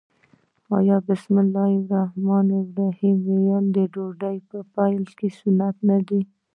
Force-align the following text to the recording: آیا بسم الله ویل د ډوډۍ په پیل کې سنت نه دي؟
آیا 0.77 0.97
بسم 1.07 1.35
الله 1.43 1.63
ویل 2.25 3.65
د 3.77 3.79
ډوډۍ 3.93 4.37
په 4.49 4.57
پیل 4.75 5.03
کې 5.17 5.27
سنت 5.39 5.75
نه 5.89 5.97
دي؟ 6.07 6.21